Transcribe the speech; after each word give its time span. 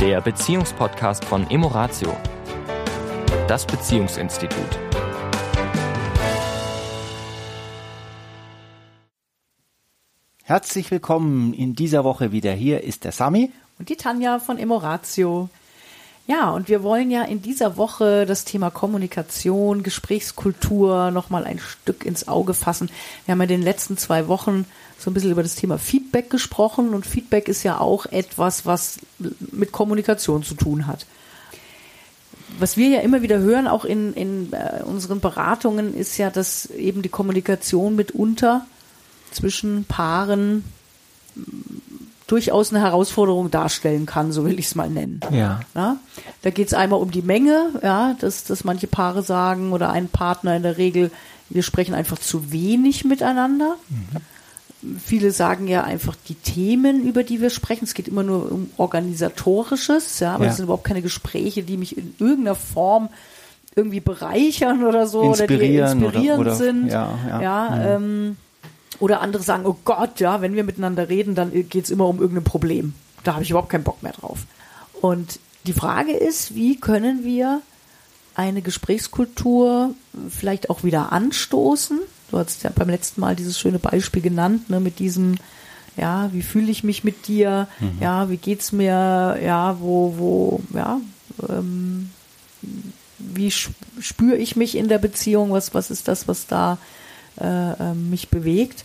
der 0.00 0.22
Beziehungspodcast 0.22 1.26
von 1.26 1.50
Emoratio, 1.50 2.16
das 3.46 3.66
Beziehungsinstitut. 3.66 4.78
Herzlich 10.42 10.90
willkommen 10.90 11.52
in 11.52 11.74
dieser 11.74 12.02
Woche 12.02 12.32
wieder. 12.32 12.52
Hier 12.52 12.82
ist 12.82 13.04
der 13.04 13.12
Sami. 13.12 13.52
Und 13.78 13.90
die 13.90 13.96
Tanja 13.96 14.38
von 14.38 14.56
Emoratio. 14.56 15.50
Ja, 16.30 16.50
und 16.50 16.68
wir 16.68 16.84
wollen 16.84 17.10
ja 17.10 17.22
in 17.22 17.42
dieser 17.42 17.76
Woche 17.76 18.24
das 18.24 18.44
Thema 18.44 18.70
Kommunikation, 18.70 19.82
Gesprächskultur 19.82 21.10
nochmal 21.10 21.42
ein 21.42 21.58
Stück 21.58 22.06
ins 22.06 22.28
Auge 22.28 22.54
fassen. 22.54 22.88
Wir 23.24 23.32
haben 23.32 23.40
ja 23.40 23.46
in 23.46 23.48
den 23.48 23.62
letzten 23.62 23.96
zwei 23.96 24.28
Wochen 24.28 24.64
so 24.96 25.10
ein 25.10 25.14
bisschen 25.14 25.32
über 25.32 25.42
das 25.42 25.56
Thema 25.56 25.76
Feedback 25.76 26.30
gesprochen 26.30 26.90
und 26.90 27.04
Feedback 27.04 27.48
ist 27.48 27.64
ja 27.64 27.80
auch 27.80 28.06
etwas, 28.06 28.64
was 28.64 29.00
mit 29.50 29.72
Kommunikation 29.72 30.44
zu 30.44 30.54
tun 30.54 30.86
hat. 30.86 31.04
Was 32.60 32.76
wir 32.76 32.90
ja 32.90 33.00
immer 33.00 33.22
wieder 33.22 33.40
hören, 33.40 33.66
auch 33.66 33.84
in, 33.84 34.14
in 34.14 34.52
äh, 34.52 34.84
unseren 34.84 35.18
Beratungen, 35.18 35.96
ist 35.96 36.16
ja, 36.16 36.30
dass 36.30 36.66
eben 36.66 37.02
die 37.02 37.08
Kommunikation 37.08 37.96
mitunter 37.96 38.64
zwischen 39.32 39.84
Paaren 39.84 40.62
durchaus 42.30 42.72
eine 42.72 42.82
Herausforderung 42.82 43.50
darstellen 43.50 44.06
kann, 44.06 44.30
so 44.30 44.44
will 44.44 44.58
ich 44.58 44.66
es 44.66 44.74
mal 44.76 44.88
nennen. 44.88 45.20
Ja. 45.32 45.60
ja? 45.74 45.96
Da 46.42 46.50
geht 46.50 46.68
es 46.68 46.74
einmal 46.74 47.00
um 47.00 47.10
die 47.10 47.22
Menge, 47.22 47.70
ja, 47.82 48.14
dass, 48.20 48.44
dass 48.44 48.62
manche 48.62 48.86
Paare 48.86 49.22
sagen 49.22 49.72
oder 49.72 49.90
ein 49.90 50.08
Partner 50.08 50.54
in 50.54 50.62
der 50.62 50.78
Regel, 50.78 51.10
wir 51.48 51.64
sprechen 51.64 51.94
einfach 51.94 52.18
zu 52.18 52.52
wenig 52.52 53.04
miteinander. 53.04 53.76
Mhm. 53.88 54.98
Viele 54.98 55.32
sagen 55.32 55.66
ja 55.66 55.82
einfach 55.82 56.14
die 56.28 56.36
Themen, 56.36 57.02
über 57.02 57.24
die 57.24 57.40
wir 57.40 57.50
sprechen. 57.50 57.84
Es 57.84 57.94
geht 57.94 58.08
immer 58.08 58.22
nur 58.22 58.50
um 58.50 58.70
organisatorisches, 58.76 60.20
ja, 60.20 60.34
aber 60.36 60.46
es 60.46 60.56
sind 60.56 60.64
überhaupt 60.64 60.84
keine 60.84 61.02
Gespräche, 61.02 61.64
die 61.64 61.76
mich 61.76 61.98
in 61.98 62.14
irgendeiner 62.18 62.54
Form 62.54 63.10
irgendwie 63.74 64.00
bereichern 64.00 64.84
oder 64.84 65.06
so 65.06 65.22
oder 65.22 65.46
die 65.46 65.54
inspirierend 65.54 66.04
oder, 66.04 66.38
oder, 66.38 66.54
sind. 66.54 66.88
Ja, 66.88 67.12
ja. 67.28 67.42
ja 67.42 67.98
mhm. 67.98 68.04
ähm, 68.04 68.36
oder 68.98 69.20
andere 69.20 69.42
sagen, 69.42 69.66
oh 69.66 69.76
Gott, 69.84 70.20
ja, 70.20 70.40
wenn 70.42 70.54
wir 70.54 70.64
miteinander 70.64 71.08
reden, 71.08 71.34
dann 71.34 71.52
geht 71.52 71.84
es 71.84 71.90
immer 71.90 72.06
um 72.06 72.20
irgendein 72.20 72.44
Problem. 72.44 72.94
Da 73.24 73.34
habe 73.34 73.42
ich 73.42 73.50
überhaupt 73.50 73.70
keinen 73.70 73.84
Bock 73.84 74.02
mehr 74.02 74.12
drauf. 74.12 74.40
Und 75.00 75.38
die 75.66 75.72
Frage 75.72 76.12
ist, 76.12 76.54
wie 76.54 76.78
können 76.78 77.24
wir 77.24 77.62
eine 78.34 78.62
Gesprächskultur 78.62 79.94
vielleicht 80.28 80.70
auch 80.70 80.84
wieder 80.84 81.12
anstoßen? 81.12 82.00
Du 82.30 82.38
hast 82.38 82.62
ja 82.62 82.70
beim 82.74 82.88
letzten 82.88 83.20
Mal 83.20 83.36
dieses 83.36 83.58
schöne 83.58 83.78
Beispiel 83.78 84.22
genannt, 84.22 84.70
ne, 84.70 84.80
mit 84.80 84.98
diesem, 84.98 85.36
ja, 85.96 86.30
wie 86.32 86.42
fühle 86.42 86.70
ich 86.70 86.84
mich 86.84 87.04
mit 87.04 87.26
dir? 87.26 87.68
Mhm. 87.80 87.98
Ja, 88.00 88.30
wie 88.30 88.36
geht's 88.36 88.72
mir? 88.72 89.38
Ja, 89.42 89.76
wo, 89.80 90.14
wo, 90.16 90.62
ja, 90.74 91.00
ähm, 91.48 92.10
wie 93.18 93.50
spüre 93.50 94.36
ich 94.36 94.56
mich 94.56 94.76
in 94.76 94.88
der 94.88 94.98
Beziehung? 94.98 95.50
Was, 95.52 95.74
was 95.74 95.90
ist 95.90 96.08
das, 96.08 96.28
was 96.28 96.46
da 96.46 96.78
äh, 97.40 97.72
ähm, 97.90 98.10
mich 98.10 98.28
bewegt? 98.28 98.84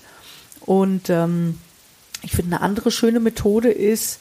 Und 0.62 1.10
ähm, 1.10 1.60
ich 2.22 2.32
finde, 2.32 2.56
eine 2.56 2.62
andere 2.64 2.92
schöne 2.92 3.20
Methode 3.20 3.70
ist, 3.70 4.20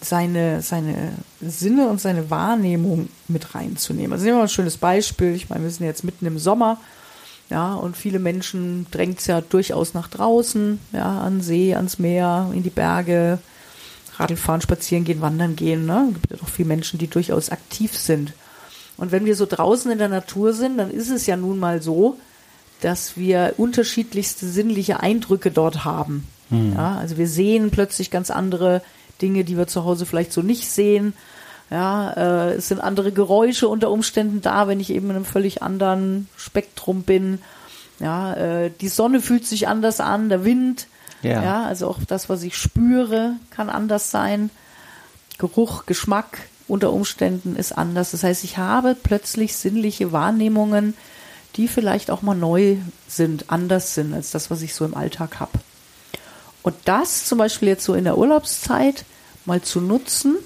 seine, 0.00 0.62
seine 0.62 1.12
Sinne 1.40 1.88
und 1.88 2.00
seine 2.00 2.30
Wahrnehmung 2.30 3.08
mit 3.28 3.54
reinzunehmen. 3.54 4.12
Also 4.12 4.24
nehmen 4.24 4.36
wir 4.36 4.40
mal 4.40 4.46
ein 4.46 4.50
schönes 4.50 4.76
Beispiel. 4.76 5.34
Ich 5.34 5.48
meine, 5.48 5.64
wir 5.64 5.70
sind 5.70 5.86
jetzt 5.86 6.04
mitten 6.04 6.26
im 6.26 6.38
Sommer, 6.38 6.78
ja, 7.50 7.74
und 7.74 7.96
viele 7.96 8.18
Menschen 8.18 8.86
drängt 8.90 9.20
es 9.20 9.26
ja 9.26 9.42
durchaus 9.42 9.94
nach 9.94 10.08
draußen, 10.08 10.80
ja, 10.92 11.20
an 11.20 11.42
See, 11.42 11.74
ans 11.74 11.98
Meer, 11.98 12.50
in 12.54 12.62
die 12.62 12.70
Berge, 12.70 13.38
Radl 14.16 14.36
fahren, 14.36 14.60
spazieren 14.60 15.04
gehen, 15.04 15.20
wandern 15.20 15.54
gehen. 15.56 15.86
Ne? 15.86 16.06
Es 16.08 16.14
gibt 16.14 16.30
ja 16.30 16.36
doch 16.38 16.48
viele 16.48 16.68
Menschen, 16.68 16.98
die 16.98 17.08
durchaus 17.08 17.50
aktiv 17.50 17.96
sind. 17.96 18.32
Und 18.96 19.12
wenn 19.12 19.24
wir 19.24 19.36
so 19.36 19.46
draußen 19.46 19.90
in 19.90 19.98
der 19.98 20.08
Natur 20.08 20.52
sind, 20.52 20.78
dann 20.78 20.90
ist 20.90 21.10
es 21.10 21.26
ja 21.26 21.36
nun 21.36 21.58
mal 21.58 21.82
so, 21.82 22.18
dass 22.82 23.16
wir 23.16 23.54
unterschiedlichste 23.56 24.46
sinnliche 24.46 25.00
Eindrücke 25.00 25.50
dort 25.50 25.84
haben. 25.84 26.26
Mhm. 26.50 26.74
Ja, 26.74 26.96
also 26.98 27.16
wir 27.16 27.28
sehen 27.28 27.70
plötzlich 27.70 28.10
ganz 28.10 28.30
andere 28.30 28.82
Dinge, 29.20 29.44
die 29.44 29.56
wir 29.56 29.66
zu 29.66 29.84
Hause 29.84 30.04
vielleicht 30.04 30.32
so 30.32 30.42
nicht 30.42 30.68
sehen. 30.68 31.14
Ja, 31.70 32.12
äh, 32.12 32.54
es 32.54 32.68
sind 32.68 32.80
andere 32.80 33.12
Geräusche 33.12 33.68
unter 33.68 33.90
Umständen 33.90 34.42
da, 34.42 34.68
wenn 34.68 34.80
ich 34.80 34.90
eben 34.90 35.08
in 35.10 35.16
einem 35.16 35.24
völlig 35.24 35.62
anderen 35.62 36.28
Spektrum 36.36 37.02
bin. 37.02 37.38
Ja, 37.98 38.34
äh, 38.34 38.70
die 38.80 38.88
Sonne 38.88 39.20
fühlt 39.20 39.46
sich 39.46 39.68
anders 39.68 40.00
an, 40.00 40.28
der 40.28 40.44
Wind. 40.44 40.86
Ja. 41.22 41.42
ja, 41.42 41.64
also 41.64 41.86
auch 41.86 41.98
das, 42.06 42.28
was 42.28 42.42
ich 42.42 42.56
spüre, 42.56 43.36
kann 43.50 43.70
anders 43.70 44.10
sein. 44.10 44.50
Geruch, 45.38 45.86
Geschmack 45.86 46.38
unter 46.68 46.92
Umständen 46.92 47.56
ist 47.56 47.72
anders. 47.72 48.10
Das 48.10 48.24
heißt, 48.24 48.44
ich 48.44 48.58
habe 48.58 48.96
plötzlich 49.00 49.54
sinnliche 49.56 50.10
Wahrnehmungen, 50.10 50.94
die 51.56 51.68
vielleicht 51.68 52.10
auch 52.10 52.22
mal 52.22 52.34
neu 52.34 52.76
sind, 53.08 53.50
anders 53.50 53.94
sind 53.94 54.14
als 54.14 54.30
das, 54.30 54.50
was 54.50 54.62
ich 54.62 54.74
so 54.74 54.84
im 54.84 54.94
Alltag 54.94 55.40
habe. 55.40 55.52
Und 56.62 56.74
das 56.84 57.26
zum 57.26 57.38
Beispiel 57.38 57.68
jetzt 57.68 57.84
so 57.84 57.94
in 57.94 58.04
der 58.04 58.18
Urlaubszeit 58.18 59.04
mal 59.44 59.62
zu 59.62 59.80
nutzen, 59.80 60.36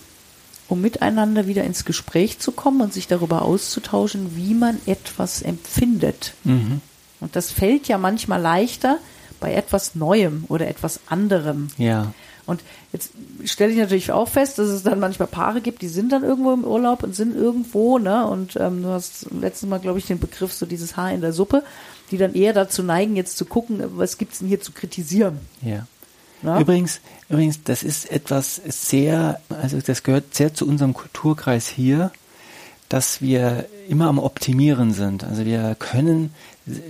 um 0.68 0.80
miteinander 0.80 1.46
wieder 1.46 1.64
ins 1.64 1.84
Gespräch 1.84 2.38
zu 2.38 2.52
kommen 2.52 2.80
und 2.80 2.92
sich 2.92 3.06
darüber 3.06 3.42
auszutauschen, 3.42 4.34
wie 4.36 4.54
man 4.54 4.80
etwas 4.86 5.42
empfindet. 5.42 6.34
Mhm. 6.44 6.80
Und 7.20 7.36
das 7.36 7.50
fällt 7.50 7.88
ja 7.88 7.98
manchmal 7.98 8.40
leichter 8.40 8.98
bei 9.38 9.54
etwas 9.54 9.94
Neuem 9.94 10.44
oder 10.48 10.66
etwas 10.66 11.00
anderem. 11.06 11.68
Ja. 11.76 12.12
Und 12.46 12.62
jetzt 12.92 13.10
stelle 13.44 13.72
ich 13.72 13.78
natürlich 13.78 14.12
auch 14.12 14.28
fest, 14.28 14.58
dass 14.58 14.68
es 14.68 14.84
dann 14.84 15.00
manchmal 15.00 15.26
Paare 15.26 15.60
gibt, 15.60 15.82
die 15.82 15.88
sind 15.88 16.12
dann 16.12 16.22
irgendwo 16.22 16.52
im 16.52 16.64
Urlaub 16.64 17.02
und 17.02 17.14
sind 17.14 17.34
irgendwo, 17.34 17.98
ne? 17.98 18.26
Und 18.26 18.56
ähm, 18.56 18.82
du 18.82 18.88
hast 18.88 19.26
letztes 19.32 19.68
Mal, 19.68 19.80
glaube 19.80 19.98
ich, 19.98 20.06
den 20.06 20.20
Begriff 20.20 20.52
so 20.52 20.64
dieses 20.64 20.96
Haar 20.96 21.12
in 21.12 21.20
der 21.20 21.32
Suppe, 21.32 21.64
die 22.10 22.18
dann 22.18 22.34
eher 22.34 22.52
dazu 22.52 22.82
neigen, 22.82 23.16
jetzt 23.16 23.36
zu 23.36 23.44
gucken, 23.44 23.82
was 23.96 24.16
gibt's 24.16 24.38
denn 24.38 24.48
hier 24.48 24.60
zu 24.60 24.72
kritisieren. 24.72 25.40
Ja. 25.60 25.86
Na? 26.42 26.60
Übrigens, 26.60 27.00
übrigens, 27.28 27.62
das 27.64 27.82
ist 27.82 28.10
etwas 28.10 28.60
sehr, 28.64 29.40
also 29.48 29.80
das 29.80 30.02
gehört 30.02 30.34
sehr 30.34 30.54
zu 30.54 30.68
unserem 30.68 30.94
Kulturkreis 30.94 31.66
hier, 31.66 32.12
dass 32.88 33.20
wir 33.20 33.66
immer 33.88 34.06
am 34.06 34.18
Optimieren 34.18 34.92
sind. 34.92 35.24
Also 35.24 35.44
wir 35.44 35.74
können 35.78 36.32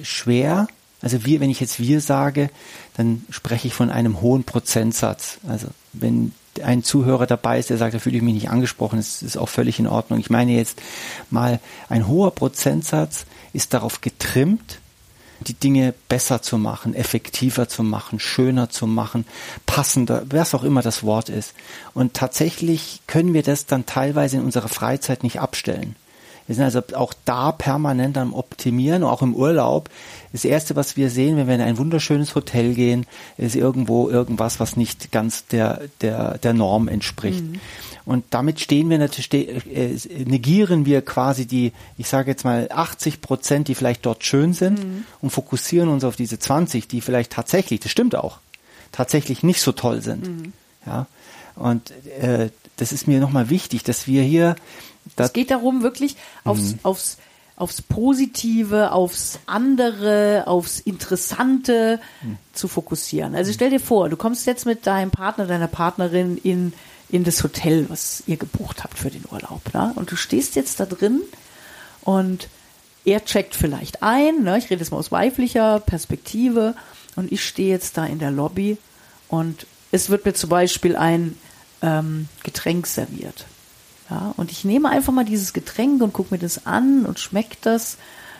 schwer 0.02 0.66
also 1.02 1.24
wir, 1.24 1.40
wenn 1.40 1.50
ich 1.50 1.60
jetzt 1.60 1.78
wir 1.78 2.00
sage, 2.00 2.50
dann 2.96 3.24
spreche 3.30 3.68
ich 3.68 3.74
von 3.74 3.90
einem 3.90 4.20
hohen 4.20 4.44
Prozentsatz. 4.44 5.38
Also 5.46 5.68
wenn 5.92 6.32
ein 6.62 6.82
Zuhörer 6.82 7.26
dabei 7.26 7.58
ist, 7.58 7.70
der 7.70 7.78
sagt, 7.78 7.94
da 7.94 7.98
fühle 7.98 8.16
ich 8.16 8.22
mich 8.22 8.34
nicht 8.34 8.50
angesprochen, 8.50 8.96
das 8.98 9.22
ist 9.22 9.36
auch 9.36 9.48
völlig 9.48 9.78
in 9.78 9.86
Ordnung. 9.86 10.18
Ich 10.18 10.30
meine 10.30 10.52
jetzt 10.52 10.80
mal, 11.30 11.60
ein 11.88 12.08
hoher 12.08 12.30
Prozentsatz 12.30 13.26
ist 13.52 13.74
darauf 13.74 14.00
getrimmt, 14.00 14.80
die 15.40 15.54
Dinge 15.54 15.92
besser 16.08 16.40
zu 16.40 16.56
machen, 16.56 16.94
effektiver 16.94 17.68
zu 17.68 17.82
machen, 17.82 18.18
schöner 18.18 18.70
zu 18.70 18.86
machen, 18.86 19.26
passender, 19.66 20.24
was 20.30 20.54
auch 20.54 20.64
immer 20.64 20.80
das 20.80 21.02
Wort 21.02 21.28
ist. 21.28 21.52
Und 21.92 22.14
tatsächlich 22.14 23.02
können 23.06 23.34
wir 23.34 23.42
das 23.42 23.66
dann 23.66 23.84
teilweise 23.84 24.36
in 24.36 24.44
unserer 24.44 24.68
Freizeit 24.68 25.22
nicht 25.22 25.40
abstellen. 25.40 25.94
Wir 26.46 26.54
sind 26.54 26.64
also 26.64 26.82
auch 26.94 27.12
da 27.24 27.52
permanent 27.52 28.16
am 28.18 28.32
Optimieren, 28.32 29.02
auch 29.02 29.22
im 29.22 29.34
Urlaub. 29.34 29.90
Das 30.32 30.44
Erste, 30.44 30.76
was 30.76 30.96
wir 30.96 31.10
sehen, 31.10 31.36
wenn 31.36 31.48
wir 31.48 31.54
in 31.54 31.60
ein 31.60 31.78
wunderschönes 31.78 32.34
Hotel 32.34 32.74
gehen, 32.74 33.06
ist 33.36 33.56
irgendwo 33.56 34.08
irgendwas, 34.08 34.60
was 34.60 34.76
nicht 34.76 35.10
ganz 35.10 35.46
der, 35.46 35.82
der, 36.00 36.38
der 36.38 36.52
Norm 36.52 36.88
entspricht. 36.88 37.42
Mhm. 37.42 37.60
Und 38.04 38.24
damit 38.30 38.60
stehen 38.60 38.88
wir 38.88 38.98
natürlich, 38.98 39.32
äh, 39.66 39.98
negieren 40.24 40.86
wir 40.86 41.02
quasi 41.02 41.46
die, 41.46 41.72
ich 41.98 42.08
sage 42.08 42.30
jetzt 42.30 42.44
mal 42.44 42.68
80 42.70 43.20
Prozent, 43.20 43.66
die 43.66 43.74
vielleicht 43.74 44.06
dort 44.06 44.24
schön 44.24 44.52
sind 44.52 44.78
mhm. 44.78 45.04
und 45.20 45.30
fokussieren 45.30 45.88
uns 45.88 46.04
auf 46.04 46.14
diese 46.14 46.38
20, 46.38 46.86
die 46.86 47.00
vielleicht 47.00 47.32
tatsächlich, 47.32 47.80
das 47.80 47.90
stimmt 47.90 48.14
auch, 48.14 48.38
tatsächlich 48.92 49.42
nicht 49.42 49.60
so 49.60 49.72
toll 49.72 50.02
sind. 50.02 50.28
Mhm. 50.28 50.52
Ja. 50.86 51.06
Und 51.56 51.90
äh, 52.20 52.50
das 52.76 52.92
ist 52.92 53.08
mir 53.08 53.18
nochmal 53.18 53.50
wichtig, 53.50 53.82
dass 53.82 54.06
wir 54.06 54.22
hier 54.22 54.54
es 55.14 55.32
geht 55.32 55.50
darum, 55.50 55.82
wirklich 55.82 56.16
aufs, 56.44 56.72
mhm. 56.72 56.78
aufs, 56.82 57.18
aufs 57.56 57.82
Positive, 57.82 58.92
aufs 58.92 59.38
andere, 59.46 60.44
aufs 60.46 60.80
Interessante 60.80 62.00
mhm. 62.22 62.38
zu 62.52 62.68
fokussieren. 62.68 63.34
Also 63.34 63.52
stell 63.52 63.70
dir 63.70 63.80
vor, 63.80 64.08
du 64.08 64.16
kommst 64.16 64.46
jetzt 64.46 64.66
mit 64.66 64.86
deinem 64.86 65.10
Partner, 65.10 65.46
deiner 65.46 65.68
Partnerin 65.68 66.36
in, 66.38 66.72
in 67.08 67.24
das 67.24 67.42
Hotel, 67.42 67.86
was 67.88 68.22
ihr 68.26 68.36
gebucht 68.36 68.84
habt 68.84 68.98
für 68.98 69.10
den 69.10 69.24
Urlaub. 69.30 69.62
Ne? 69.72 69.92
Und 69.94 70.10
du 70.10 70.16
stehst 70.16 70.56
jetzt 70.56 70.80
da 70.80 70.86
drin 70.86 71.22
und 72.02 72.48
er 73.04 73.24
checkt 73.24 73.54
vielleicht 73.54 74.02
ein, 74.02 74.42
ne? 74.42 74.58
ich 74.58 74.68
rede 74.70 74.80
jetzt 74.80 74.90
mal 74.90 74.98
aus 74.98 75.12
weiblicher 75.12 75.80
Perspektive, 75.80 76.74
und 77.16 77.32
ich 77.32 77.44
stehe 77.44 77.70
jetzt 77.70 77.96
da 77.96 78.06
in 78.06 78.18
der 78.18 78.30
Lobby 78.30 78.76
und 79.28 79.66
es 79.90 80.10
wird 80.10 80.24
mir 80.24 80.34
zum 80.34 80.50
Beispiel 80.50 80.94
ein 80.94 81.36
ähm, 81.82 82.28
Getränk 82.44 82.86
serviert. 82.86 83.46
Ja, 84.10 84.34
und 84.36 84.52
ich 84.52 84.64
nehme 84.64 84.88
einfach 84.88 85.12
mal 85.12 85.24
dieses 85.24 85.52
Getränk 85.52 86.02
und 86.02 86.12
gucke 86.12 86.34
mir 86.34 86.38
das 86.38 86.66
an 86.66 87.06
und 87.06 87.18
schmeckt 87.18 87.66
das. 87.66 87.98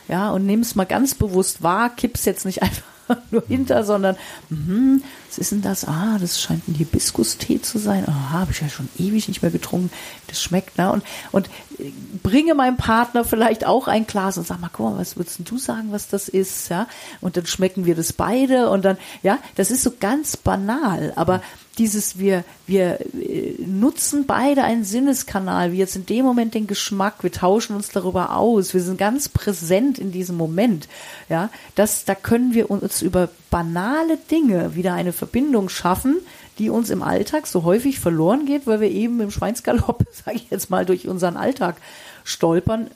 Ja, 0.09 0.31
und 0.31 0.47
nehme 0.47 0.63
es 0.63 0.77
mal 0.77 0.85
ganz 0.85 1.15
bewusst 1.15 1.63
wahr, 1.63 1.91
kipp's 1.91 2.25
jetzt 2.25 2.47
nicht 2.47 2.63
einfach 3.09 3.19
nur 3.31 3.43
hinter, 3.47 3.85
sondern 3.85 4.17
mh, 4.51 5.01
was 5.29 5.39
ist 5.39 5.53
denn 5.53 5.63
das? 5.63 5.85
Ah, 5.85 6.19
das 6.21 6.41
scheint 6.41 6.67
ein 6.69 6.75
Hibiskus-Tee 6.75 7.61
zu 7.61 7.79
sein. 7.79 8.05
Ah, 8.07 8.33
habe 8.33 8.53
ich 8.53 8.61
ja 8.61 8.69
schon 8.69 8.89
ewig 8.99 9.29
nicht 9.29 9.43
mehr 9.43 9.51
getrunken. 9.51 9.91
Das 10.29 10.41
schmeckt, 10.43 10.79
ne? 10.79 10.91
Und, 10.91 11.05
und 11.33 11.49
äh, 11.79 11.93
bringe 12.23 12.55
meinem 12.55 12.77
Partner 12.77 13.25
vielleicht 13.25 13.67
auch 13.67 13.89
ein 13.89 14.07
Glas 14.07 14.39
und 14.39 14.47
sag 14.47 14.61
mal, 14.61 14.71
guck 14.73 14.93
mal, 14.93 14.99
was 14.99 15.17
würdest 15.17 15.41
du 15.45 15.59
sagen, 15.59 15.93
was 15.93 16.09
das 16.09 16.29
ist, 16.29 16.69
ja? 16.69 16.89
Und 17.21 17.37
dann 17.37 17.47
schmecken 17.47 17.85
wir 17.87 17.95
das 17.95 18.12
beide 18.12 18.71
und 18.71 18.85
dann, 18.85 18.99
ja, 19.23 19.39
das 19.57 19.71
ist 19.71 19.83
so 19.83 19.93
ganz 19.99 20.37
banal, 20.37 21.12
aber 21.17 21.43
dieses 21.78 22.19
wir 22.19 22.44
wir 22.67 22.99
äh, 23.14 23.55
nutzen 23.64 24.26
beide 24.26 24.64
einen 24.64 24.84
Sinneskanal, 24.84 25.73
wie 25.73 25.78
jetzt 25.78 25.96
in 25.96 26.06
dem 26.06 26.25
Moment 26.25 26.55
den 26.55 26.67
Geschmack, 26.67 27.23
wir 27.23 27.32
tauschen 27.32 27.76
uns 27.76 27.90
darüber 27.90 28.37
aus, 28.37 28.75
wir 28.75 28.82
sind 28.82 28.99
ganz 28.99 29.28
präsent 29.28 29.99
in 29.99 30.12
diesem 30.12 30.37
Moment, 30.37 30.88
ja, 31.28 31.50
das 31.75 32.05
da 32.05 32.14
können 32.14 32.55
wir 32.55 32.70
uns 32.70 33.02
über 33.02 33.28
banale 33.50 34.17
Dinge 34.31 34.75
wieder 34.75 34.94
eine 34.94 35.12
Verbindung 35.12 35.69
schaffen, 35.69 36.17
die 36.58 36.70
uns 36.70 36.90
im 36.90 37.02
Alltag 37.02 37.46
so 37.46 37.64
häufig 37.64 38.00
verloren 38.00 38.46
geht, 38.46 38.67
weil 38.67 38.81
wir 38.81 38.90
eben 38.90 39.20
im 39.20 39.31
Schweinsgalopp, 39.31 40.05
sage 40.12 40.37
ich 40.37 40.50
jetzt 40.50 40.70
mal, 40.70 40.87
durch 40.87 41.06
unseren 41.08 41.37
Alltag 41.37 41.76
stolpern. 42.25 42.90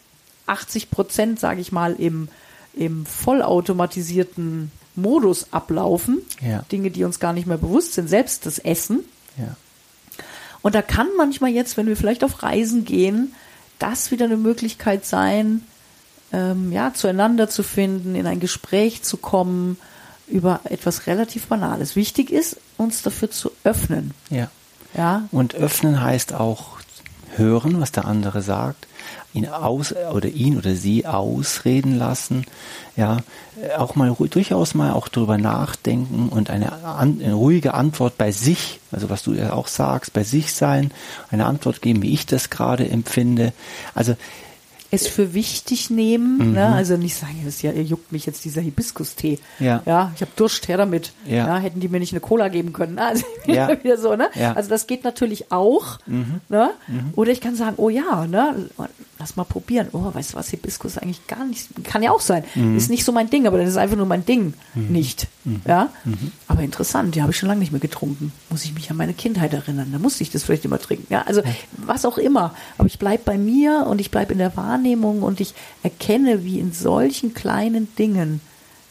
80 0.46 0.90
Prozent, 0.90 1.38
sage 1.38 1.60
ich 1.60 1.70
mal, 1.70 1.94
im, 1.94 2.28
im 2.74 3.06
vollautomatisierten 3.06 4.72
Modus 4.94 5.52
ablaufen. 5.52 6.18
Ja. 6.40 6.64
Dinge, 6.72 6.90
die 6.90 7.04
uns 7.04 7.20
gar 7.20 7.32
nicht 7.32 7.46
mehr 7.46 7.58
bewusst 7.58 7.94
sind, 7.94 8.08
selbst 8.08 8.46
das 8.46 8.58
Essen. 8.58 9.00
Ja. 9.36 9.56
Und 10.62 10.74
da 10.74 10.82
kann 10.82 11.08
manchmal 11.16 11.50
jetzt, 11.50 11.76
wenn 11.76 11.86
wir 11.86 11.96
vielleicht 11.96 12.24
auf 12.24 12.42
Reisen 12.42 12.84
gehen, 12.84 13.34
das 13.78 14.10
wieder 14.10 14.26
eine 14.26 14.36
Möglichkeit 14.36 15.06
sein, 15.06 15.62
ähm, 16.32 16.70
ja, 16.70 16.92
zueinander 16.94 17.48
zu 17.48 17.62
finden, 17.62 18.14
in 18.14 18.26
ein 18.26 18.40
Gespräch 18.40 19.02
zu 19.02 19.16
kommen 19.16 19.78
über 20.28 20.60
etwas 20.64 21.06
relativ 21.06 21.46
Banales. 21.46 21.96
Wichtig 21.96 22.30
ist, 22.30 22.58
uns 22.76 23.02
dafür 23.02 23.30
zu 23.30 23.50
öffnen. 23.64 24.12
Ja. 24.28 24.50
Ja, 24.94 25.28
Und 25.30 25.54
öffnen 25.54 26.02
heißt 26.02 26.32
auch 26.34 26.79
hören, 27.36 27.80
was 27.80 27.92
der 27.92 28.04
andere 28.04 28.42
sagt, 28.42 28.86
ihn 29.32 29.48
aus 29.48 29.94
oder 30.12 30.28
ihn 30.28 30.58
oder 30.58 30.74
sie 30.74 31.06
ausreden 31.06 31.96
lassen, 31.98 32.44
ja, 32.96 33.18
auch 33.76 33.94
mal 33.94 34.14
durchaus 34.30 34.74
mal 34.74 34.92
auch 34.92 35.08
drüber 35.08 35.38
nachdenken 35.38 36.28
und 36.28 36.50
eine, 36.50 36.84
eine 36.96 37.32
ruhige 37.32 37.74
Antwort 37.74 38.18
bei 38.18 38.32
sich, 38.32 38.80
also 38.90 39.10
was 39.10 39.22
du 39.22 39.32
ja 39.32 39.52
auch 39.52 39.68
sagst, 39.68 40.12
bei 40.12 40.24
sich 40.24 40.52
sein, 40.54 40.92
eine 41.30 41.46
Antwort 41.46 41.82
geben, 41.82 42.02
wie 42.02 42.12
ich 42.12 42.26
das 42.26 42.50
gerade 42.50 42.88
empfinde. 42.88 43.52
Also 43.94 44.16
es 44.92 45.06
für 45.06 45.34
wichtig 45.34 45.90
nehmen, 45.90 46.52
ne? 46.52 46.66
also 46.66 46.96
nicht 46.96 47.14
sagen, 47.14 47.40
das 47.44 47.62
ja, 47.62 47.70
ihr 47.72 47.84
juckt 47.84 48.10
mich 48.12 48.26
jetzt 48.26 48.44
dieser 48.44 48.60
Hibiskus-Tee. 48.60 49.38
Ja. 49.60 49.82
ja, 49.86 50.10
ich 50.14 50.20
habe 50.20 50.32
Durst, 50.36 50.66
her 50.68 50.76
damit. 50.78 51.12
Ja. 51.26 51.58
hätten 51.58 51.80
die 51.80 51.88
mir 51.88 52.00
nicht 52.00 52.12
eine 52.12 52.20
Cola 52.20 52.48
geben 52.48 52.72
können. 52.72 52.94
ne? 52.96 53.06
Also 53.06 53.24
Ja. 53.46 53.68
wieder 53.82 53.98
so, 53.98 54.16
ne? 54.16 54.28
Ja. 54.34 54.52
Also 54.54 54.68
das 54.68 54.86
geht 54.86 55.04
natürlich 55.04 55.52
auch, 55.52 55.98
ne? 56.48 56.70
Oder 57.14 57.30
ich 57.32 57.40
kann 57.40 57.54
sagen, 57.54 57.74
oh 57.76 57.88
ja, 57.88 58.26
ne? 58.26 58.68
Lass 59.20 59.36
mal 59.36 59.44
probieren. 59.44 59.88
Oh, 59.92 60.14
weißt 60.14 60.32
du 60.32 60.36
was, 60.38 60.48
Hibiskus 60.48 60.96
eigentlich 60.96 61.26
gar 61.26 61.44
nicht, 61.44 61.68
kann 61.84 62.02
ja 62.02 62.10
auch 62.10 62.22
sein. 62.22 62.42
Ist 62.74 62.88
nicht 62.88 63.04
so 63.04 63.12
mein 63.12 63.28
Ding, 63.28 63.46
aber 63.46 63.58
das 63.58 63.68
ist 63.68 63.76
einfach 63.76 63.98
nur 63.98 64.06
mein 64.06 64.24
Ding 64.24 64.54
nicht. 64.74 65.28
Ja. 65.68 65.90
Aber 66.48 66.62
interessant, 66.62 67.14
die 67.14 67.20
habe 67.20 67.30
ich 67.30 67.38
schon 67.38 67.50
lange 67.50 67.60
nicht 67.60 67.70
mehr 67.70 67.82
getrunken. 67.82 68.32
Muss 68.48 68.64
ich 68.64 68.72
mich 68.72 68.90
an 68.90 68.96
meine 68.96 69.12
Kindheit 69.12 69.52
erinnern. 69.52 69.90
Da 69.92 69.98
musste 69.98 70.22
ich 70.22 70.30
das 70.30 70.44
vielleicht 70.44 70.64
immer 70.64 70.78
trinken. 70.78 71.06
Ja, 71.10 71.20
also 71.26 71.42
was 71.76 72.06
auch 72.06 72.16
immer. 72.16 72.54
Aber 72.78 72.86
ich 72.86 72.98
bleibe 72.98 73.24
bei 73.26 73.36
mir 73.36 73.86
und 73.86 74.00
ich 74.00 74.10
bleibe 74.10 74.32
in 74.32 74.38
der 74.38 74.56
Wahrnehmung 74.56 75.22
und 75.22 75.40
ich 75.40 75.52
erkenne, 75.82 76.42
wie 76.42 76.58
in 76.58 76.72
solchen 76.72 77.34
kleinen 77.34 77.94
Dingen 77.96 78.40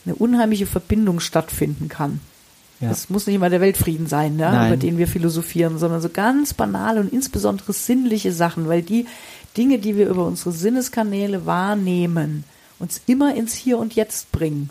eine 0.06 0.14
unheimliche 0.14 0.68
Verbindung 0.68 1.22
stattfinden 1.22 1.90
kann. 1.90 2.20
Ja. 2.82 2.88
Das 2.88 3.10
muss 3.10 3.28
nicht 3.28 3.36
immer 3.36 3.50
der 3.50 3.60
Weltfrieden 3.60 4.08
sein, 4.08 4.38
ne, 4.38 4.68
über 4.68 4.78
den 4.78 4.98
wir 4.98 5.08
philosophieren, 5.08 5.78
sondern 5.78 6.02
so 6.02 6.08
ganz 6.08 6.54
banale 6.54 7.02
und 7.02 7.12
insbesondere 7.12 7.74
sinnliche 7.74 8.32
Sachen, 8.32 8.70
weil 8.70 8.82
die 8.82 9.06
Dinge, 9.58 9.80
die 9.80 9.96
wir 9.98 10.08
über 10.08 10.26
unsere 10.26 10.52
Sinneskanäle 10.52 11.46
wahrnehmen, 11.46 12.44
uns 12.80 13.02
immer 13.08 13.36
ins 13.36 13.54
Hier 13.54 13.78
und 13.78 13.96
Jetzt 13.96 14.32
bringen. 14.32 14.70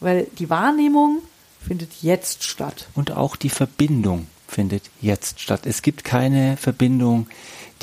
Weil 0.00 0.26
die 0.38 0.50
Wahrnehmung 0.50 1.22
findet 1.66 2.02
jetzt 2.02 2.44
statt. 2.44 2.88
Und 2.94 3.12
auch 3.12 3.36
die 3.36 3.50
Verbindung 3.50 4.26
findet 4.48 4.90
jetzt 5.00 5.40
statt. 5.40 5.62
Es 5.64 5.82
gibt 5.82 6.04
keine 6.04 6.56
Verbindung, 6.56 7.26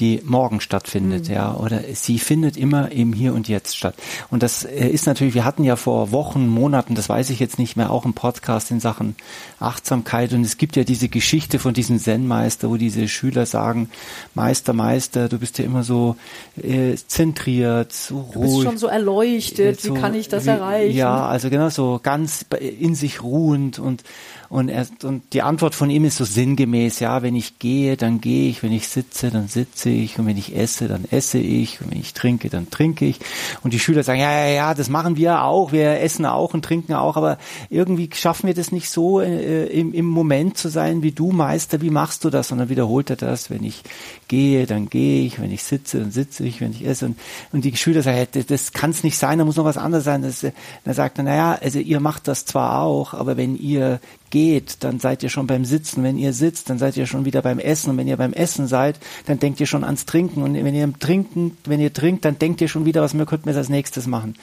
die 0.01 0.21
morgen 0.25 0.59
stattfindet, 0.59 1.29
ja, 1.29 1.55
oder 1.55 1.79
sie 1.93 2.19
findet 2.19 2.57
immer 2.57 2.91
im 2.91 3.13
Hier 3.13 3.33
und 3.33 3.47
Jetzt 3.47 3.77
statt. 3.77 3.95
Und 4.29 4.43
das 4.43 4.65
äh, 4.65 4.89
ist 4.89 5.05
natürlich, 5.05 5.33
wir 5.35 5.45
hatten 5.45 5.63
ja 5.63 5.77
vor 5.77 6.11
Wochen, 6.11 6.47
Monaten, 6.47 6.95
das 6.95 7.07
weiß 7.07 7.29
ich 7.29 7.39
jetzt 7.39 7.57
nicht 7.59 7.77
mehr, 7.77 7.91
auch 7.91 8.03
einen 8.03 8.13
Podcast 8.13 8.71
in 8.71 8.79
Sachen 8.81 9.15
Achtsamkeit 9.59 10.33
und 10.33 10.41
es 10.43 10.57
gibt 10.57 10.75
ja 10.75 10.83
diese 10.83 11.07
Geschichte 11.07 11.59
von 11.59 11.73
diesem 11.73 11.99
Zen-Meister, 11.99 12.69
wo 12.69 12.77
diese 12.77 13.07
Schüler 13.07 13.45
sagen, 13.45 13.89
Meister, 14.33 14.73
Meister, 14.73 15.29
du 15.29 15.37
bist 15.37 15.59
ja 15.59 15.65
immer 15.65 15.83
so 15.83 16.15
äh, 16.61 16.95
zentriert, 16.95 17.93
so 17.93 18.27
Du 18.33 18.41
bist 18.41 18.53
ruhig. 18.55 18.63
schon 18.65 18.77
so 18.77 18.87
erleuchtet, 18.87 19.79
So 19.81 19.95
wie 19.95 19.99
kann 19.99 20.15
ich 20.15 20.27
das 20.27 20.45
wie- 20.45 20.49
erreichen? 20.49 20.97
Ja, 20.97 21.27
also 21.27 21.49
genau 21.51 21.69
so 21.69 21.99
ganz 22.01 22.43
in 22.59 22.95
sich 22.95 23.21
ruhend 23.23 23.77
und 23.79 24.03
und, 24.49 24.67
er, 24.67 24.85
und 25.03 25.23
die 25.31 25.43
Antwort 25.43 25.75
von 25.75 25.89
ihm 25.89 26.03
ist 26.03 26.17
so 26.17 26.25
sinngemäß, 26.25 26.99
ja, 26.99 27.21
wenn 27.21 27.35
ich 27.37 27.57
gehe, 27.59 27.95
dann 27.95 28.19
gehe 28.19 28.49
ich, 28.49 28.61
wenn 28.63 28.73
ich 28.73 28.89
sitze, 28.89 29.29
dann 29.31 29.47
sitze 29.47 29.89
ich 29.91 30.17
und 30.19 30.25
wenn 30.25 30.37
ich 30.37 30.55
esse, 30.55 30.87
dann 30.87 31.05
esse 31.11 31.37
ich 31.37 31.81
und 31.81 31.91
wenn 31.91 31.99
ich 31.99 32.13
trinke, 32.13 32.49
dann 32.49 32.69
trinke 32.69 33.05
ich. 33.05 33.19
Und 33.63 33.73
die 33.73 33.79
Schüler 33.79 34.03
sagen, 34.03 34.19
ja, 34.19 34.45
ja, 34.45 34.53
ja, 34.53 34.73
das 34.73 34.89
machen 34.89 35.15
wir 35.17 35.43
auch, 35.43 35.71
wir 35.71 36.01
essen 36.01 36.25
auch 36.25 36.53
und 36.53 36.63
trinken 36.65 36.93
auch, 36.93 37.17
aber 37.17 37.37
irgendwie 37.69 38.09
schaffen 38.13 38.47
wir 38.47 38.53
das 38.53 38.71
nicht 38.71 38.89
so 38.89 39.21
äh, 39.21 39.65
im, 39.67 39.93
im 39.93 40.05
Moment 40.05 40.57
zu 40.57 40.69
sein 40.69 41.03
wie 41.03 41.11
du, 41.11 41.31
Meister, 41.31 41.81
wie 41.81 41.89
machst 41.89 42.23
du 42.23 42.29
das? 42.29 42.51
Und 42.51 42.59
dann 42.59 42.69
wiederholt 42.69 43.09
er 43.09 43.15
das, 43.15 43.49
wenn 43.49 43.63
ich 43.63 43.83
gehe, 44.27 44.65
dann 44.65 44.89
gehe 44.89 45.25
ich, 45.25 45.39
wenn 45.39 45.51
ich 45.51 45.63
sitze, 45.63 45.99
dann 45.99 46.11
sitze 46.11 46.43
ich, 46.43 46.61
wenn 46.61 46.71
ich 46.71 46.85
esse. 46.85 47.05
Und, 47.07 47.19
und 47.51 47.65
die 47.65 47.75
Schüler 47.75 48.01
sagen, 48.01 48.17
ja, 48.17 48.43
das, 48.43 48.71
kann 48.73 48.91
es 48.91 49.03
nicht 49.03 49.17
sein, 49.17 49.39
da 49.39 49.45
muss 49.45 49.57
noch 49.57 49.65
was 49.65 49.77
anderes 49.77 50.05
sein. 50.05 50.21
Das, 50.21 50.43
äh, 50.43 50.51
dann 50.83 50.93
sagt 50.93 51.17
er, 51.17 51.23
naja, 51.23 51.57
also 51.61 51.79
ihr 51.79 51.99
macht 51.99 52.27
das 52.27 52.45
zwar 52.45 52.81
auch, 52.81 53.13
aber 53.13 53.37
wenn 53.37 53.57
ihr 53.57 53.99
geht, 54.31 54.83
dann 54.83 54.99
seid 54.99 55.21
ihr 55.21 55.29
schon 55.29 55.45
beim 55.45 55.65
Sitzen. 55.65 56.03
Wenn 56.03 56.17
ihr 56.17 56.33
sitzt, 56.33 56.69
dann 56.71 56.79
seid 56.79 56.97
ihr 56.97 57.05
schon 57.05 57.25
wieder 57.25 57.43
beim 57.43 57.59
Essen. 57.59 57.91
Und 57.91 57.97
wenn 57.97 58.07
ihr 58.07 58.17
beim 58.17 58.33
Essen 58.33 58.65
seid, 58.65 58.99
dann 59.27 59.37
denkt 59.37 59.59
ihr 59.59 59.67
schon 59.67 59.83
ans 59.83 60.05
Trinken. 60.05 60.41
Und 60.41 60.55
wenn 60.55 60.73
ihr 60.73 60.83
im 60.83 60.97
Trinken, 60.97 61.57
wenn 61.65 61.79
ihr 61.79 61.93
trinkt, 61.93 62.25
dann 62.25 62.39
denkt 62.39 62.61
ihr 62.61 62.67
schon 62.67 62.85
wieder, 62.85 63.01
was 63.03 63.13
wir 63.13 63.25
könnten 63.27 63.45
wir 63.45 63.55
als 63.55 63.69
nächstes 63.69 64.07
machen. 64.07 64.35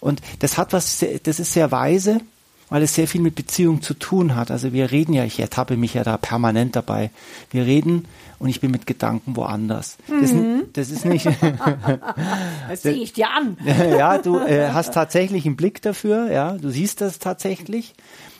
Und 0.00 0.20
das 0.40 0.58
hat 0.58 0.74
was, 0.74 1.02
das 1.22 1.40
ist 1.40 1.52
sehr 1.54 1.70
weise, 1.72 2.20
weil 2.68 2.82
es 2.82 2.94
sehr 2.94 3.08
viel 3.08 3.20
mit 3.20 3.34
Beziehung 3.34 3.80
zu 3.80 3.94
tun 3.94 4.36
hat. 4.36 4.50
Also 4.50 4.72
wir 4.72 4.90
reden 4.90 5.14
ja, 5.14 5.24
ich 5.24 5.40
ertappe 5.40 5.76
mich 5.76 5.94
ja 5.94 6.04
da 6.04 6.16
permanent 6.18 6.76
dabei. 6.76 7.10
Wir 7.50 7.64
reden 7.64 8.06
und 8.38 8.48
ich 8.48 8.60
bin 8.60 8.70
mit 8.70 8.86
Gedanken 8.86 9.36
woanders. 9.36 9.96
Das, 10.08 10.32
das 10.72 10.90
ist 10.90 11.04
nicht, 11.04 11.26
Das 12.68 12.82
sehe 12.82 12.92
ich 12.92 13.12
dir 13.12 13.30
an. 13.30 13.56
ja, 13.64 14.18
du 14.18 14.38
äh, 14.38 14.70
hast 14.72 14.94
tatsächlich 14.94 15.46
einen 15.46 15.56
Blick 15.56 15.82
dafür, 15.82 16.30
ja, 16.30 16.52
du 16.52 16.70
siehst 16.70 17.00
das 17.00 17.18
tatsächlich. 17.18 17.94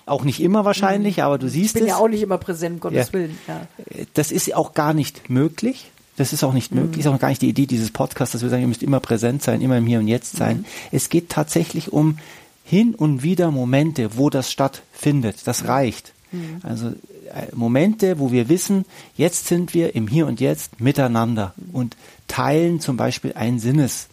Auch 0.08 0.24
nicht 0.24 0.40
immer 0.40 0.64
wahrscheinlich, 0.64 1.22
aber 1.22 1.38
du 1.38 1.48
siehst 1.48 1.66
Ich 1.68 1.72
bin 1.74 1.84
es. 1.84 1.88
ja 1.90 1.96
auch 1.96 2.08
nicht 2.08 2.22
immer 2.22 2.38
präsent, 2.38 2.74
um 2.76 2.80
Gottes 2.80 3.08
Ja. 3.08 3.12
Willen. 3.12 3.38
Ja. 3.46 3.66
das 4.14 4.32
ist 4.32 4.54
auch 4.54 4.74
gar 4.74 4.94
nicht 4.94 5.28
möglich. 5.30 5.90
Das 6.16 6.32
ist 6.32 6.42
auch 6.42 6.52
nicht 6.52 6.74
möglich, 6.74 7.00
ist 7.00 7.06
auch 7.06 7.18
gar 7.20 7.28
nicht 7.28 7.42
die 7.42 7.48
Idee 7.48 7.66
dieses 7.66 7.92
Podcasts, 7.92 8.32
dass 8.32 8.42
wir 8.42 8.48
sagen, 8.48 8.62
ihr 8.62 8.68
müsst 8.68 8.82
immer 8.82 8.98
präsent 8.98 9.42
sein, 9.42 9.60
immer 9.60 9.78
im 9.78 9.86
Hier 9.86 10.00
und 10.00 10.08
Jetzt 10.08 10.34
sein. 10.36 10.64
Es 10.90 11.10
geht 11.10 11.28
tatsächlich 11.28 11.92
um 11.92 12.18
hin 12.64 12.94
und 12.96 13.22
wieder 13.22 13.50
Momente, 13.52 14.16
wo 14.16 14.28
das 14.28 14.50
stattfindet. 14.50 15.36
Das 15.44 15.68
reicht. 15.68 16.12
Also 16.64 16.88
äh, 16.88 17.54
Momente, 17.54 18.18
wo 18.18 18.32
wir 18.32 18.48
wissen, 18.48 18.84
jetzt 19.16 19.46
sind 19.46 19.74
wir 19.74 19.94
im 19.94 20.08
Hier 20.08 20.26
und 20.26 20.40
Jetzt 20.40 20.80
miteinander 20.80 21.54
und 21.72 21.96
teilen 22.26 22.80
zum 22.80 22.96
Beispiel 22.96 23.32
einen 23.34 23.60
Sinnes. 23.60 24.08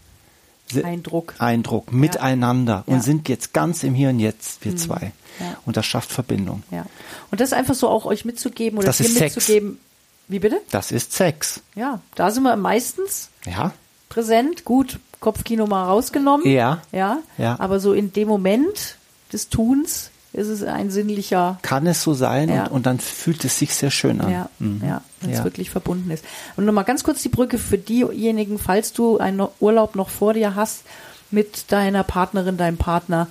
Eindruck. 0.84 1.34
Eindruck 1.40 1.92
miteinander 1.94 2.84
Ja. 2.88 2.94
und 2.94 3.02
sind 3.04 3.30
jetzt 3.30 3.54
ganz 3.54 3.84
im 3.84 3.94
Hier 3.94 4.10
und 4.10 4.20
Jetzt, 4.20 4.64
wir 4.66 4.76
zwei. 4.76 5.12
Ja. 5.40 5.58
Und 5.66 5.78
das 5.78 5.86
schafft 5.86 6.12
Verbindung. 6.12 6.64
Ja. 6.72 6.86
Und 7.32 7.42
das 7.42 7.54
einfach 7.54 7.76
so 7.76 7.90
auch 7.90 8.06
euch 8.06 8.26
mitzugeben 8.26 8.78
oder 8.78 8.88
Das 8.88 8.98
dir 8.98 9.06
ist 9.06 9.16
Sex. 9.16 9.36
mitzugeben. 9.36 9.80
Wie 10.28 10.40
bitte? 10.40 10.60
Das 10.72 10.92
ist 10.92 11.14
Sex. 11.14 11.62
Ja, 11.76 12.00
da 12.16 12.32
sind 12.32 12.44
wir 12.44 12.56
meistens 12.56 13.30
Ja. 13.46 13.74
präsent. 14.10 14.66
Gut, 14.66 15.00
Kopfkino 15.20 15.68
mal 15.68 15.84
rausgenommen. 15.86 16.48
Ja. 16.48 16.82
Ja. 16.92 17.20
Ja. 17.38 17.60
Aber 17.60 17.80
so 17.80 17.94
in 17.94 18.12
dem 18.14 18.28
Moment 18.28 18.98
des 19.34 19.50
Tuns 19.50 20.10
ist 20.36 20.48
es 20.48 20.63
ein 20.63 20.92
sinnlicher, 20.92 21.58
Kann 21.62 21.88
es 21.88 22.04
so 22.04 22.13
sein 22.13 22.50
Ja. 22.50 22.63
und, 22.65 22.72
und 22.72 22.86
dann 22.86 23.00
fühlt 23.00 23.44
es 23.46 23.58
sich 23.60 23.74
sehr 23.74 23.92
schön 23.92 24.22
an. 24.22 24.32
ja, 24.32 24.50
Mhm. 24.60 24.82
ja, 24.86 25.01
wenn 25.22 25.32
es 25.32 25.38
Ja. 25.39 25.44
wirklich 25.44 25.70
verbunden 25.70 26.12
ist. 26.12 26.24
Und 26.58 26.65
nochmal 26.65 26.84
ganz 26.84 27.04
kurz 27.04 27.22
die 27.22 27.30
Brücke 27.30 27.58
für 27.58 27.77
diejenigen, 27.77 28.60
falls 28.60 28.94
du 28.94 29.18
einen 29.18 29.48
Urlaub 29.60 29.96
noch 29.96 30.10
vor 30.10 30.34
dir 30.34 30.56
hast 30.56 30.84
mit 31.32 31.72
deiner 31.72 32.04
Partnerin, 32.04 32.58
deinem 32.58 32.77
Partner, 32.77 33.27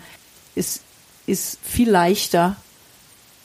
ist, 0.54 0.80
ist 1.26 1.58
viel 1.62 1.90
leichter, 1.90 2.56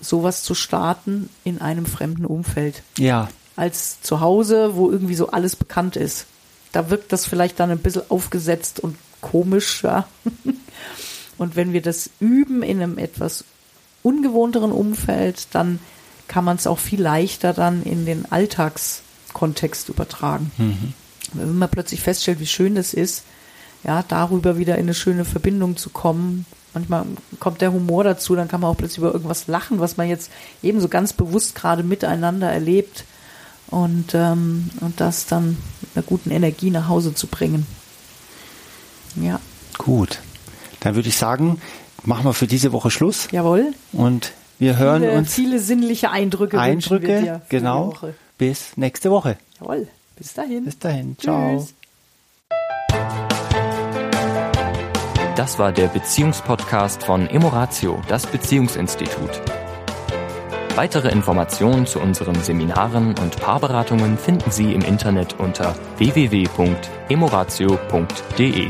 sowas 0.01 0.43
zu 0.43 0.55
starten 0.55 1.29
in 1.43 1.59
einem 1.61 1.85
fremden 1.85 2.25
Umfeld. 2.25 2.81
Ja, 2.97 3.29
als 3.55 4.01
zu 4.01 4.21
Hause, 4.21 4.75
wo 4.75 4.89
irgendwie 4.89 5.15
so 5.15 5.31
alles 5.31 5.57
bekannt 5.57 5.97
ist. 5.97 6.25
Da 6.71 6.89
wirkt 6.89 7.11
das 7.11 7.25
vielleicht 7.25 7.59
dann 7.59 7.71
ein 7.71 7.79
bisschen 7.79 8.03
aufgesetzt 8.09 8.79
und 8.79 8.95
komisch, 9.19 9.83
ja. 9.83 10.07
Und 11.39 11.55
wenn 11.55 11.74
wir 11.74 11.81
das 11.81 12.12
üben 12.19 12.62
in 12.62 12.81
einem 12.81 12.98
etwas 12.98 13.46
ungewohnteren 14.03 14.72
Umfeld, 14.72 15.48
dann 15.51 15.79
kann 16.27 16.46
man 16.46 16.58
es 16.58 16.67
auch 16.67 16.77
viel 16.77 17.01
leichter 17.01 17.53
dann 17.53 17.81
in 17.81 18.05
den 18.05 18.31
Alltagskontext 18.31 19.89
übertragen. 19.89 20.51
Mhm. 20.58 20.93
Wenn 21.34 21.58
man 21.58 21.69
plötzlich 21.69 22.01
feststellt, 22.01 22.39
wie 22.39 22.46
schön 22.46 22.75
das 22.75 22.93
ist, 22.93 23.24
ja, 23.84 24.03
darüber 24.08 24.58
wieder 24.58 24.75
in 24.75 24.81
eine 24.81 24.93
schöne 24.93 25.24
Verbindung 25.24 25.77
zu 25.77 25.89
kommen. 25.89 26.46
Manchmal 26.74 27.05
kommt 27.39 27.62
der 27.62 27.72
Humor 27.72 28.03
dazu, 28.03 28.36
dann 28.36 28.50
kann 28.50 28.62
man 28.62 28.69
auch 28.69 28.77
plötzlich 28.77 29.00
über 29.00 29.13
irgendwas 29.13 29.48
lachen, 29.48 29.79
was 29.79 29.96
man 29.96 30.10
jetzt 30.10 30.29
ebenso 30.62 30.89
ganz 30.89 31.13
bewusst 31.13 31.55
gerade 31.55 31.84
miteinander 31.84 32.51
erlebt 32.51 33.05
und, 33.67 34.13
ähm, 34.13 34.69
und 34.81 35.00
das 35.00 35.25
dann 35.25 35.58
mit 35.81 35.89
einer 35.96 36.03
guten 36.03 36.31
Energie 36.31 36.69
nach 36.69 36.89
Hause 36.89 37.15
zu 37.15 37.27
bringen. 37.27 37.65
Ja. 39.15 39.39
Gut. 39.77 40.19
Dann 40.79 40.95
würde 40.95 41.09
ich 41.09 41.17
sagen, 41.17 41.62
machen 42.03 42.25
wir 42.25 42.33
für 42.33 42.48
diese 42.48 42.71
Woche 42.71 42.91
Schluss. 42.91 43.27
Jawohl. 43.31 43.74
Und 43.91 44.31
wir 44.59 44.77
hören 44.77 45.01
viele, 45.01 45.17
uns. 45.17 45.33
Viele 45.33 45.59
sinnliche 45.59 46.12
Eindrücke. 46.12 46.59
Eindrücke, 46.59 47.41
genau. 47.50 47.93
Bis 48.38 48.77
nächste 48.77 49.12
Woche. 49.12 49.38
Jawohl. 49.59 49.88
Bis 50.17 50.33
dahin. 50.33 50.63
Bis 50.65 50.79
dahin. 50.79 51.17
Ciao. 51.17 51.67
Das 55.36 55.57
war 55.57 55.71
der 55.71 55.88
Beziehungspodcast 55.88 57.03
von 57.03 57.27
Emoratio, 57.27 58.01
das 58.09 58.27
Beziehungsinstitut. 58.27 59.41
Weitere 60.75 61.09
Informationen 61.09 61.86
zu 61.86 62.00
unseren 62.00 62.36
Seminaren 62.36 63.17
und 63.17 63.39
Paarberatungen 63.39 64.17
finden 64.17 64.51
Sie 64.51 64.74
im 64.74 64.81
Internet 64.81 65.39
unter 65.39 65.75
www.emoratio.de. 65.98 68.69